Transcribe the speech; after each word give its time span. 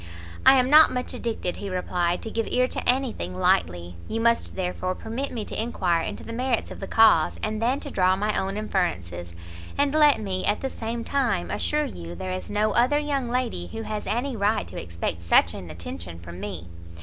"I 0.47 0.55
am 0.55 0.67
not 0.67 0.91
much 0.91 1.13
addicted," 1.13 1.57
he 1.57 1.69
replied, 1.69 2.23
"to 2.23 2.31
give 2.31 2.47
ear 2.47 2.67
to 2.67 2.89
any 2.89 3.13
thing 3.13 3.37
lightly; 3.37 3.97
you 4.07 4.19
must 4.19 4.55
therefore 4.55 4.95
permit 4.95 5.31
me 5.31 5.45
to 5.45 5.61
enquire 5.61 6.01
into 6.01 6.23
the 6.23 6.33
merits 6.33 6.71
of 6.71 6.79
the 6.79 6.87
cause, 6.87 7.39
and 7.43 7.61
then 7.61 7.79
to 7.81 7.91
draw 7.91 8.15
my 8.15 8.35
own 8.35 8.57
inferences. 8.57 9.35
And 9.77 9.93
let 9.93 10.19
me, 10.19 10.43
at 10.43 10.61
the 10.61 10.71
same 10.71 11.03
time, 11.03 11.51
assure 11.51 11.85
you 11.85 12.15
there 12.15 12.31
is 12.31 12.49
no 12.49 12.71
other 12.71 12.97
young 12.97 13.29
lady 13.29 13.67
who 13.67 13.83
has 13.83 14.07
any 14.07 14.35
right 14.35 14.67
to 14.69 14.81
expect 14.81 15.21
such 15.21 15.53
an 15.53 15.69
attention 15.69 16.17
from 16.17 16.39
me. 16.39 16.65